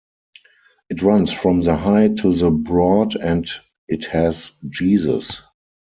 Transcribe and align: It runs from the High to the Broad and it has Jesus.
It 0.89 1.03
runs 1.03 1.31
from 1.31 1.61
the 1.61 1.75
High 1.75 2.07
to 2.07 2.33
the 2.33 2.49
Broad 2.49 3.15
and 3.17 3.47
it 3.87 4.05
has 4.05 4.51
Jesus. 4.67 5.43